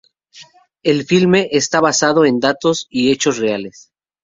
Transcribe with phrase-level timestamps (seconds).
[0.81, 3.91] El filme está basado en datos y hechos reales.